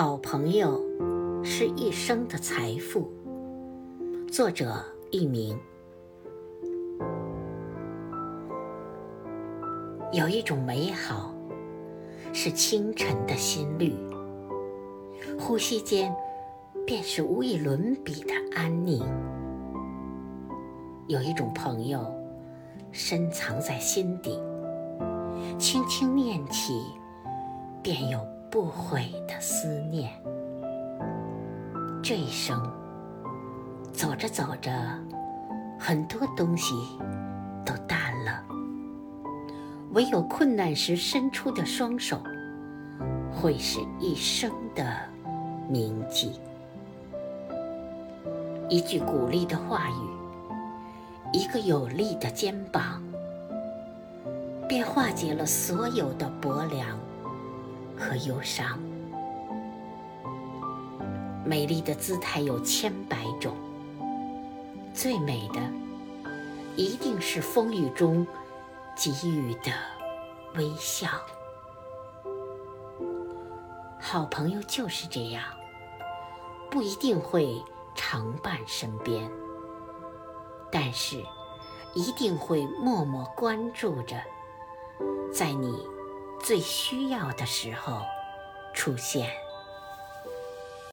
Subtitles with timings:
[0.00, 0.80] 好朋友
[1.42, 3.10] 是一生的财富。
[4.30, 4.80] 作者
[5.10, 5.58] 佚名。
[10.12, 11.34] 有一种美好，
[12.32, 13.92] 是清晨的心律，
[15.36, 16.14] 呼吸间
[16.86, 19.04] 便是无与伦比的安宁。
[21.08, 22.06] 有一种朋友，
[22.92, 24.40] 深藏在心底，
[25.58, 26.84] 轻轻念起，
[27.82, 28.20] 便有。
[28.50, 30.10] 不悔的思念，
[32.02, 32.58] 这一生
[33.92, 34.72] 走着走着，
[35.78, 36.74] 很多东西
[37.62, 38.42] 都淡了，
[39.92, 42.18] 唯有困难时伸出的双手，
[43.30, 44.96] 会是一生的
[45.68, 46.40] 铭记。
[48.70, 53.02] 一句鼓励的话语，一个有力的肩膀，
[54.66, 56.98] 便化解了所有的薄凉。
[57.98, 58.78] 和忧伤，
[61.44, 63.56] 美丽的姿态有千百种，
[64.94, 65.60] 最美的
[66.76, 68.24] 一定是风雨中
[68.96, 69.72] 给予的
[70.54, 71.08] 微笑。
[74.00, 75.42] 好朋友就是这样，
[76.70, 77.60] 不一定会
[77.96, 79.28] 常伴身边，
[80.70, 81.22] 但是
[81.94, 84.16] 一定会默默关注着，
[85.34, 85.97] 在你。
[86.42, 88.02] 最需要的时候，
[88.72, 89.47] 出现。